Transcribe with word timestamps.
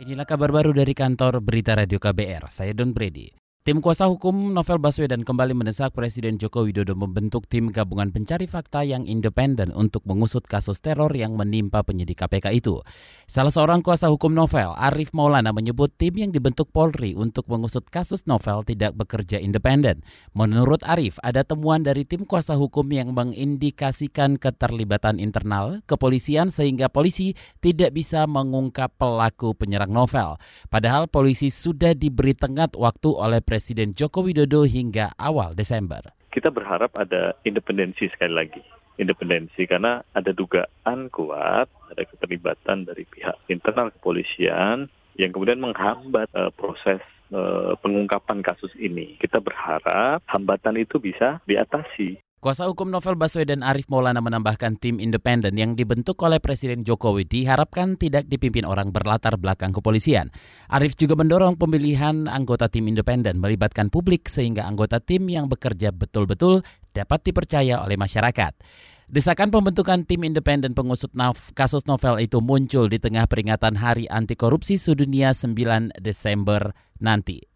Inilah 0.00 0.24
kabar 0.24 0.48
baru 0.48 0.72
dari 0.72 0.96
kantor 0.96 1.44
Berita 1.44 1.76
Radio 1.76 2.00
KBR. 2.00 2.48
Saya 2.48 2.72
Don 2.72 2.96
Brady. 2.96 3.49
Tim 3.60 3.84
kuasa 3.84 4.08
hukum 4.08 4.56
Novel 4.56 4.80
Baswedan 4.80 5.20
kembali 5.20 5.52
mendesak 5.52 5.92
Presiden 5.92 6.40
Joko 6.40 6.64
Widodo 6.64 6.96
membentuk 6.96 7.44
tim 7.44 7.68
gabungan 7.68 8.08
pencari 8.08 8.48
fakta 8.48 8.88
yang 8.88 9.04
independen 9.04 9.68
untuk 9.76 10.00
mengusut 10.08 10.48
kasus 10.48 10.80
teror 10.80 11.12
yang 11.12 11.36
menimpa 11.36 11.84
penyidik 11.84 12.24
KPK 12.24 12.56
itu. 12.56 12.80
Salah 13.28 13.52
seorang 13.52 13.84
kuasa 13.84 14.08
hukum 14.08 14.32
Novel, 14.32 14.72
Arif 14.80 15.12
Maulana, 15.12 15.52
menyebut 15.52 15.92
tim 15.92 16.16
yang 16.16 16.32
dibentuk 16.32 16.72
Polri 16.72 17.12
untuk 17.12 17.52
mengusut 17.52 17.84
kasus 17.92 18.24
Novel 18.24 18.64
tidak 18.64 18.96
bekerja 18.96 19.36
independen. 19.36 20.08
Menurut 20.32 20.80
Arif, 20.88 21.20
ada 21.20 21.44
temuan 21.44 21.84
dari 21.84 22.08
tim 22.08 22.24
kuasa 22.24 22.56
hukum 22.56 22.88
yang 22.88 23.12
mengindikasikan 23.12 24.40
keterlibatan 24.40 25.20
internal 25.20 25.84
kepolisian 25.84 26.48
sehingga 26.48 26.88
polisi 26.88 27.36
tidak 27.60 27.92
bisa 27.92 28.24
mengungkap 28.24 28.96
pelaku 28.96 29.52
penyerang 29.52 29.92
Novel. 29.92 30.40
Padahal 30.72 31.12
polisi 31.12 31.52
sudah 31.52 31.92
diberi 31.92 32.32
tenggat 32.32 32.72
waktu 32.72 33.12
oleh 33.12 33.49
Presiden 33.50 33.98
Joko 33.98 34.22
Widodo 34.22 34.62
hingga 34.62 35.10
awal 35.18 35.58
Desember. 35.58 36.14
Kita 36.30 36.54
berharap 36.54 36.94
ada 36.94 37.34
independensi 37.42 38.06
sekali 38.06 38.30
lagi. 38.30 38.62
Independensi 38.94 39.66
karena 39.66 40.06
ada 40.14 40.30
dugaan 40.30 41.10
kuat, 41.10 41.66
ada 41.66 42.02
keterlibatan 42.06 42.86
dari 42.86 43.02
pihak 43.10 43.34
internal 43.50 43.90
kepolisian 43.90 44.86
yang 45.18 45.30
kemudian 45.34 45.58
menghambat 45.58 46.30
uh, 46.30 46.54
proses 46.54 47.02
uh, 47.34 47.74
pengungkapan 47.82 48.38
kasus 48.38 48.70
ini. 48.78 49.18
Kita 49.18 49.42
berharap 49.42 50.22
hambatan 50.30 50.78
itu 50.78 51.02
bisa 51.02 51.42
diatasi. 51.42 52.22
Kuasa 52.40 52.72
hukum 52.72 52.88
Novel 52.88 53.20
Baswedan 53.20 53.60
Arif 53.60 53.84
Maulana 53.92 54.24
menambahkan 54.24 54.80
tim 54.80 54.96
independen 54.96 55.60
yang 55.60 55.76
dibentuk 55.76 56.16
oleh 56.24 56.40
Presiden 56.40 56.80
Jokowi 56.88 57.28
diharapkan 57.28 58.00
tidak 58.00 58.32
dipimpin 58.32 58.64
orang 58.64 58.96
berlatar 58.96 59.36
belakang 59.36 59.76
kepolisian. 59.76 60.32
Arif 60.72 60.96
juga 60.96 61.20
mendorong 61.20 61.60
pemilihan 61.60 62.24
anggota 62.32 62.72
tim 62.72 62.88
independen 62.88 63.44
melibatkan 63.44 63.92
publik 63.92 64.32
sehingga 64.32 64.64
anggota 64.64 65.04
tim 65.04 65.28
yang 65.28 65.52
bekerja 65.52 65.92
betul-betul 65.92 66.64
dapat 66.96 67.28
dipercaya 67.28 67.84
oleh 67.84 68.00
masyarakat. 68.00 68.56
Desakan 69.12 69.52
pembentukan 69.52 70.08
tim 70.08 70.24
independen 70.24 70.72
pengusut 70.72 71.12
kasus 71.52 71.84
novel 71.84 72.24
itu 72.24 72.40
muncul 72.40 72.88
di 72.88 72.96
tengah 72.96 73.28
peringatan 73.28 73.76
Hari 73.76 74.08
Anti 74.08 74.32
Korupsi 74.32 74.80
Sedunia 74.80 75.36
9 75.36 75.92
Desember 76.00 76.72
nanti. 77.04 77.49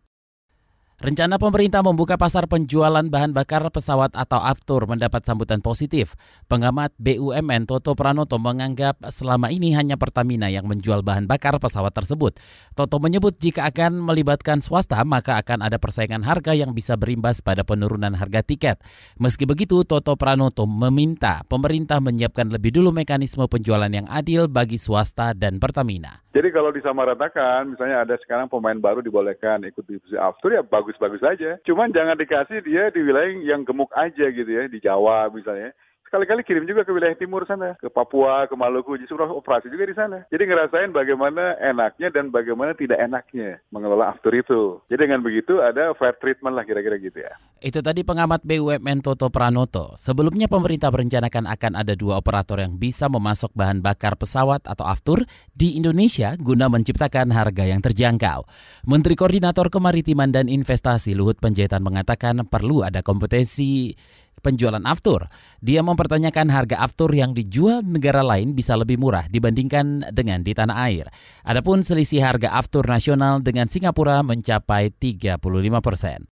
Rencana 1.04 1.36
pemerintah 1.36 1.84
membuka 1.84 2.16
pasar 2.16 2.48
penjualan 2.48 3.04
bahan 3.04 3.36
bakar 3.36 3.60
pesawat 3.68 4.16
atau 4.16 4.40
aftur 4.40 4.88
mendapat 4.88 5.20
sambutan 5.20 5.60
positif. 5.60 6.16
Pengamat 6.48 6.96
BUMN 6.96 7.68
Toto 7.68 7.92
Pranoto 7.92 8.40
menganggap 8.40 8.96
selama 9.12 9.52
ini 9.52 9.76
hanya 9.76 10.00
Pertamina 10.00 10.48
yang 10.48 10.64
menjual 10.64 11.04
bahan 11.04 11.28
bakar 11.28 11.60
pesawat 11.60 11.92
tersebut. 11.92 12.40
Toto 12.72 12.96
menyebut 13.04 13.36
jika 13.36 13.68
akan 13.68 14.00
melibatkan 14.00 14.64
swasta 14.64 14.96
maka 15.04 15.36
akan 15.44 15.68
ada 15.68 15.76
persaingan 15.76 16.24
harga 16.24 16.56
yang 16.56 16.72
bisa 16.72 16.96
berimbas 16.96 17.44
pada 17.44 17.68
penurunan 17.68 18.16
harga 18.16 18.40
tiket. 18.40 18.80
Meski 19.20 19.44
begitu, 19.44 19.84
Toto 19.84 20.16
Pranoto 20.16 20.64
meminta 20.64 21.44
pemerintah 21.52 22.00
menyiapkan 22.00 22.48
lebih 22.48 22.80
dulu 22.80 22.96
mekanisme 22.96 23.44
penjualan 23.44 23.92
yang 23.92 24.08
adil 24.08 24.48
bagi 24.48 24.80
swasta 24.80 25.36
dan 25.36 25.60
Pertamina. 25.60 26.24
Jadi 26.32 26.48
kalau 26.48 26.72
disamaratakan, 26.72 27.76
misalnya 27.76 28.08
ada 28.08 28.16
sekarang 28.24 28.48
pemain 28.48 28.80
baru 28.80 29.04
dibolehkan 29.04 29.68
ikut 29.68 29.84
divisi 29.84 30.16
aftur 30.16 30.56
ya 30.56 30.64
bagus-bagus 30.98 31.22
saja. 31.22 31.50
Cuman 31.66 31.90
jangan 31.90 32.14
dikasih 32.14 32.62
dia 32.62 32.90
di 32.94 33.00
wilayah 33.02 33.34
yang 33.42 33.66
gemuk 33.66 33.90
aja 33.94 34.30
gitu 34.30 34.50
ya, 34.50 34.70
di 34.70 34.78
Jawa 34.78 35.30
misalnya 35.30 35.74
sekali-kali 36.06 36.46
kirim 36.46 36.64
juga 36.68 36.86
ke 36.86 36.92
wilayah 36.92 37.16
timur 37.16 37.42
sana, 37.48 37.74
ke 37.80 37.88
Papua, 37.90 38.46
ke 38.46 38.54
Maluku, 38.54 39.00
justru 39.00 39.18
operasi 39.18 39.66
juga 39.72 39.84
di 39.88 39.96
sana. 39.96 40.18
Jadi 40.30 40.44
ngerasain 40.46 40.90
bagaimana 40.94 41.58
enaknya 41.58 42.08
dan 42.14 42.30
bagaimana 42.30 42.76
tidak 42.76 43.02
enaknya 43.02 43.58
mengelola 43.74 44.14
aftur 44.14 44.32
itu. 44.36 44.78
Jadi 44.86 45.10
dengan 45.10 45.20
begitu 45.24 45.58
ada 45.58 45.90
fair 45.98 46.14
treatment 46.20 46.54
lah 46.54 46.62
kira-kira 46.62 46.96
gitu 47.00 47.18
ya. 47.24 47.34
Itu 47.58 47.80
tadi 47.80 48.04
pengamat 48.04 48.44
BUMN 48.44 49.00
Toto 49.00 49.32
Pranoto. 49.32 49.96
Sebelumnya 49.96 50.46
pemerintah 50.46 50.92
berencanakan 50.92 51.48
akan 51.48 51.72
ada 51.80 51.96
dua 51.96 52.20
operator 52.20 52.60
yang 52.60 52.76
bisa 52.76 53.08
memasok 53.08 53.56
bahan 53.56 53.80
bakar 53.80 54.14
pesawat 54.20 54.68
atau 54.68 54.84
aftur 54.84 55.24
di 55.50 55.74
Indonesia 55.74 56.36
guna 56.36 56.68
menciptakan 56.68 57.32
harga 57.32 57.64
yang 57.64 57.80
terjangkau. 57.80 58.44
Menteri 58.84 59.16
Koordinator 59.16 59.72
Kemaritiman 59.72 60.30
dan 60.30 60.46
Investasi 60.52 61.16
Luhut 61.16 61.40
Panjaitan 61.40 61.80
mengatakan 61.80 62.44
perlu 62.46 62.84
ada 62.84 63.00
kompetensi 63.00 63.96
penjualan 64.44 64.84
aftur. 64.84 65.24
Dia 65.64 65.80
mempertanyakan 65.80 66.52
harga 66.52 66.84
aftur 66.84 67.08
yang 67.16 67.32
dijual 67.32 67.80
negara 67.80 68.20
lain 68.20 68.52
bisa 68.52 68.76
lebih 68.76 69.00
murah 69.00 69.24
dibandingkan 69.32 70.12
dengan 70.12 70.44
di 70.44 70.52
tanah 70.52 70.84
air. 70.84 71.08
Adapun 71.48 71.80
selisih 71.80 72.20
harga 72.20 72.52
aftur 72.52 72.84
nasional 72.84 73.40
dengan 73.40 73.72
Singapura 73.72 74.20
mencapai 74.20 74.92
35 74.92 75.40
persen. 75.80 76.28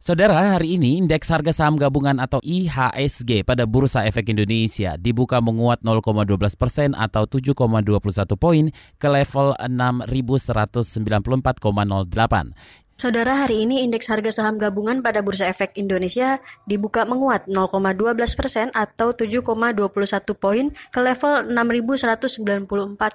Saudara, 0.00 0.56
hari 0.56 0.80
ini 0.80 0.96
indeks 0.96 1.28
harga 1.28 1.52
saham 1.52 1.76
gabungan 1.76 2.24
atau 2.24 2.40
IHSG 2.40 3.44
pada 3.44 3.68
Bursa 3.68 4.08
Efek 4.08 4.32
Indonesia 4.32 4.96
dibuka 4.96 5.44
menguat 5.44 5.84
0,12 5.84 6.40
persen 6.56 6.96
atau 6.96 7.28
7,21 7.28 8.00
poin 8.40 8.72
ke 8.96 9.08
level 9.12 9.52
6.194,08. 9.60 12.56
Saudara, 13.00 13.32
hari 13.32 13.64
ini 13.64 13.80
indeks 13.80 14.12
harga 14.12 14.28
saham 14.28 14.60
gabungan 14.60 15.00
pada 15.00 15.24
Bursa 15.24 15.48
Efek 15.48 15.72
Indonesia 15.80 16.36
dibuka 16.68 17.08
menguat 17.08 17.48
0,12 17.48 17.96
persen 18.36 18.68
atau 18.76 19.16
7,21 19.16 19.88
poin 20.36 20.68
ke 20.68 21.00
level 21.00 21.48
6.194,08. 21.48 23.08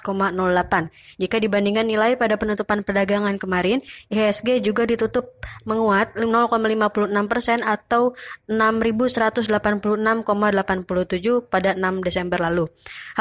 Jika 1.22 1.38
dibandingkan 1.38 1.85
nilai 1.85 2.18
pada 2.18 2.34
penutupan 2.34 2.81
perdagangan 2.81 3.38
kemarin, 3.38 3.85
IHSG 4.09 4.66
juga 4.66 4.90
ditutup 4.90 5.38
menguat 5.69 6.17
0,56 6.17 7.29
persen 7.29 7.62
atau 7.62 8.17
6.186,87 8.50 9.46
pada 11.46 11.78
6 11.78 12.02
Desember 12.02 12.41
lalu. 12.41 12.66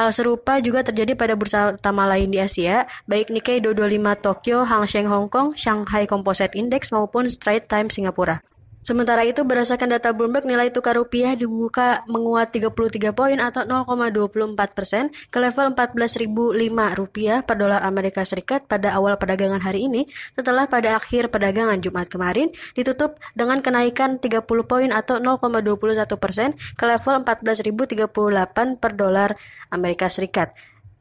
Hal 0.00 0.16
serupa 0.16 0.64
juga 0.64 0.80
terjadi 0.80 1.12
pada 1.12 1.36
bursa 1.36 1.76
utama 1.76 2.08
lain 2.08 2.32
di 2.32 2.40
Asia, 2.40 2.88
baik 3.04 3.28
Nikkei 3.28 3.60
225 3.60 4.24
Tokyo, 4.24 4.64
Hang 4.64 4.88
Seng 4.88 5.12
Hong 5.12 5.28
Kong, 5.28 5.52
Shanghai 5.52 6.08
Composite 6.08 6.53
Index 6.54 6.94
maupun 6.94 7.26
Straits 7.28 7.68
Times 7.68 7.94
Singapura. 7.94 8.42
Sementara 8.84 9.24
itu, 9.24 9.40
berdasarkan 9.48 9.96
data 9.96 10.12
Bloomberg, 10.12 10.44
nilai 10.44 10.68
tukar 10.68 11.00
rupiah 11.00 11.32
dibuka 11.32 12.04
menguat 12.04 12.52
33 12.52 13.16
poin 13.16 13.40
atau 13.40 13.64
0,24 13.64 14.76
persen 14.76 15.08
ke 15.32 15.40
level 15.40 15.72
14.005 15.72 17.00
rupiah 17.00 17.40
per 17.40 17.56
dolar 17.56 17.80
Amerika 17.80 18.28
Serikat 18.28 18.68
pada 18.68 18.92
awal 18.92 19.16
perdagangan 19.16 19.64
hari 19.64 19.88
ini, 19.88 20.04
setelah 20.36 20.68
pada 20.68 21.00
akhir 21.00 21.32
perdagangan 21.32 21.80
Jumat 21.80 22.12
kemarin 22.12 22.52
ditutup 22.76 23.16
dengan 23.32 23.64
kenaikan 23.64 24.20
30 24.20 24.44
poin 24.44 24.92
atau 24.92 25.16
0,21 25.16 26.04
persen 26.20 26.52
ke 26.76 26.84
level 26.84 27.24
14.038 27.24 28.84
per 28.84 28.92
dolar 28.92 29.32
Amerika 29.72 30.12
Serikat. 30.12 30.52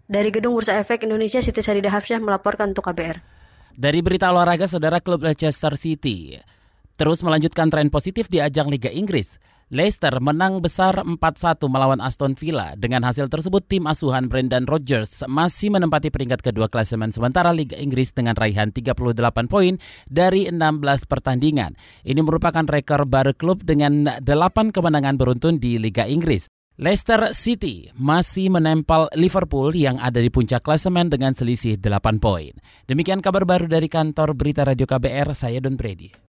Dari 0.08 0.32
Gedung 0.32 0.56
Bursa 0.56 0.80
Efek 0.80 1.04
Indonesia, 1.04 1.44
Siti 1.44 1.60
Sarida 1.60 1.92
Hafsyah 1.92 2.24
melaporkan 2.24 2.72
untuk 2.72 2.88
KBR. 2.88 3.33
Dari 3.74 4.06
berita 4.06 4.30
olahraga, 4.30 4.70
saudara 4.70 5.02
klub 5.02 5.26
Leicester 5.26 5.74
City 5.76 6.38
terus 6.94 7.26
melanjutkan 7.26 7.74
tren 7.74 7.90
positif 7.90 8.30
di 8.30 8.38
ajang 8.38 8.70
Liga 8.70 8.90
Inggris. 8.94 9.42
Leicester 9.74 10.14
menang 10.22 10.62
besar 10.62 11.02
4-1 11.02 11.18
melawan 11.66 11.98
Aston 11.98 12.38
Villa. 12.38 12.78
Dengan 12.78 13.02
hasil 13.02 13.26
tersebut, 13.26 13.66
tim 13.66 13.90
asuhan 13.90 14.30
Brendan 14.30 14.70
Rodgers 14.70 15.26
masih 15.26 15.74
menempati 15.74 16.14
peringkat 16.14 16.46
kedua 16.46 16.70
klasemen 16.70 17.10
sementara 17.10 17.50
Liga 17.50 17.74
Inggris 17.82 18.14
dengan 18.14 18.38
raihan 18.38 18.70
38 18.70 18.94
poin 19.50 19.82
dari 20.06 20.46
16 20.46 21.10
pertandingan. 21.10 21.74
Ini 22.06 22.22
merupakan 22.22 22.62
rekor 22.70 23.10
baru 23.10 23.34
klub 23.34 23.66
dengan 23.66 24.22
8 24.22 24.70
kemenangan 24.70 25.18
beruntun 25.18 25.58
di 25.58 25.82
Liga 25.82 26.06
Inggris. 26.06 26.46
Leicester 26.74 27.38
City 27.38 27.94
masih 27.94 28.50
menempel 28.50 29.06
Liverpool 29.14 29.78
yang 29.78 30.02
ada 30.02 30.18
di 30.18 30.34
puncak 30.34 30.66
klasemen 30.66 31.06
dengan 31.06 31.38
selisih 31.38 31.78
8 31.78 32.18
poin. 32.18 32.50
Demikian 32.90 33.22
kabar 33.22 33.46
baru 33.46 33.70
dari 33.70 33.86
kantor 33.86 34.34
Berita 34.34 34.66
Radio 34.66 34.90
KBR, 34.90 35.38
saya 35.38 35.62
Don 35.62 35.78
Brady. 35.78 36.23